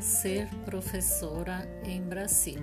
[0.00, 2.60] ser professora em Brasil.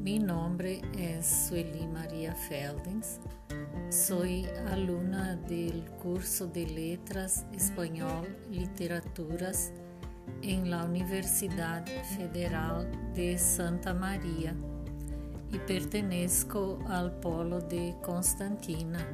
[0.00, 3.20] Mi nombre es Sueli María Feldens.
[3.90, 9.72] Soy alumna del curso de Letras Español Literaturas
[10.42, 11.84] en la Universidad
[12.16, 14.54] Federal de Santa María
[15.50, 19.06] y pertenezco al polo de Constantina.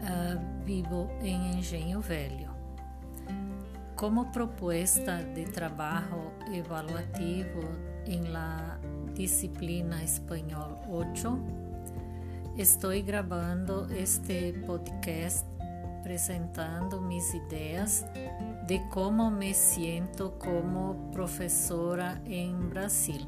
[0.00, 2.51] Uh, vivo en Engenho Velho.
[4.02, 7.60] Como propuesta de trabajo evaluativo
[8.04, 8.80] en la
[9.14, 11.38] disciplina Español 8,
[12.58, 15.46] estoy grabando este podcast
[16.02, 18.04] presentando mis ideas
[18.66, 23.24] de cómo me siento como profesora en Brasil.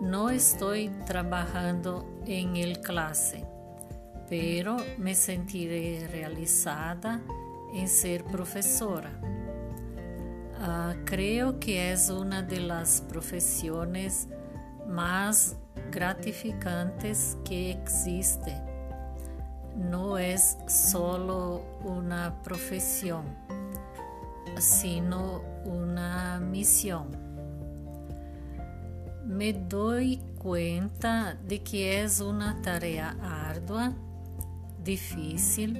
[0.00, 3.44] No estoy trabajando en el clase,
[4.28, 7.20] pero me sentiré realizada
[7.72, 9.10] em ser professora.
[10.62, 14.28] Uh, creo que é uma das profissões
[14.86, 15.56] mais
[15.90, 18.52] gratificantes que existe.
[19.74, 23.24] Não é solo uma profissão,
[24.58, 27.10] sino uma missão.
[29.24, 29.94] Me dou
[30.38, 33.94] conta de que é uma tarefa árdua,
[34.82, 35.74] difícil,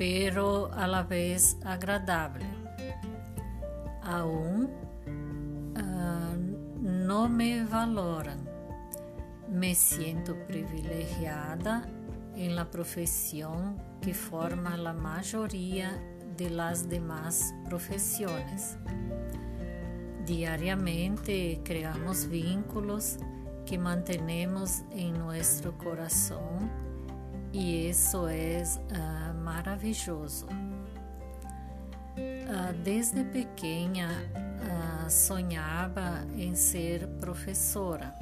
[0.00, 2.46] pero a la vez agradable.
[4.02, 4.70] Aún
[5.76, 8.48] uh, no me valoran.
[9.50, 11.86] Me siento privilegiada
[12.34, 16.02] en la profesión que forma la mayoría
[16.34, 18.78] de las demás profesiones.
[20.24, 23.18] Diariamente creamos vínculos
[23.66, 26.70] que mantenemos en nuestro corazón
[27.52, 30.46] e isso é uh, maravilhoso.
[32.16, 38.14] Uh, desde pequena uh, sonhava em ser professora,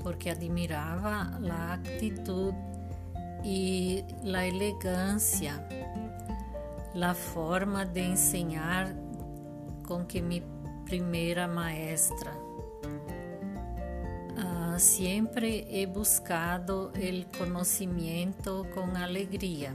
[0.00, 2.56] porque admirava a atitude
[3.42, 5.52] e a elegância,
[7.00, 8.94] a forma de ensinar
[9.86, 10.42] com que minha
[10.86, 12.32] primeira maestra
[14.78, 19.74] siempre he buscado el conocimiento con alegría.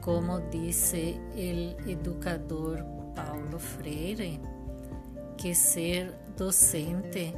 [0.00, 2.84] Como dice el educador
[3.14, 4.40] Paulo Freire,
[5.36, 7.34] que ser docente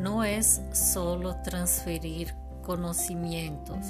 [0.00, 3.86] no es solo transferir conocimientos,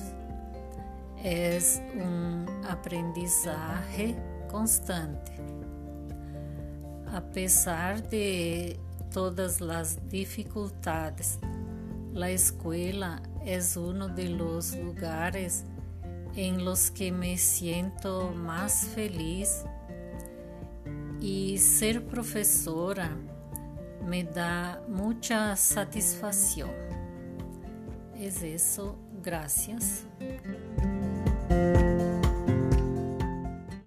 [1.23, 4.15] es un aprendizaje
[4.51, 5.33] constante.
[7.13, 8.79] A pesar de
[9.17, 11.39] todas las dificultades.
[12.13, 15.65] La escuela es uno de los lugares
[16.35, 19.65] en los que me siento más feliz
[21.19, 23.09] y ser profesora
[24.05, 26.69] me da mucha satisfacción.
[28.21, 30.05] Es eso, gracias.